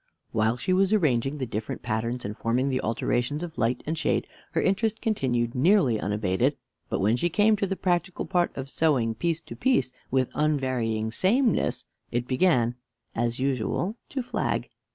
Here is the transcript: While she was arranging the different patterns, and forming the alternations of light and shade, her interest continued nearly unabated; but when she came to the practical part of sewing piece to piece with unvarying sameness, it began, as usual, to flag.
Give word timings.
While 0.31 0.57
she 0.57 0.73
was 0.73 0.91
arranging 0.91 1.37
the 1.37 1.45
different 1.45 1.83
patterns, 1.83 2.25
and 2.25 2.35
forming 2.35 2.69
the 2.69 2.81
alternations 2.81 3.43
of 3.43 3.59
light 3.59 3.83
and 3.85 3.95
shade, 3.95 4.25
her 4.53 4.61
interest 4.63 4.99
continued 4.99 5.53
nearly 5.53 5.99
unabated; 5.99 6.57
but 6.89 7.01
when 7.01 7.15
she 7.15 7.29
came 7.29 7.55
to 7.57 7.67
the 7.67 7.75
practical 7.75 8.25
part 8.25 8.51
of 8.57 8.67
sewing 8.67 9.13
piece 9.13 9.41
to 9.41 9.55
piece 9.55 9.93
with 10.09 10.31
unvarying 10.33 11.11
sameness, 11.11 11.85
it 12.09 12.27
began, 12.27 12.73
as 13.13 13.37
usual, 13.39 13.95
to 14.09 14.23
flag. 14.23 14.71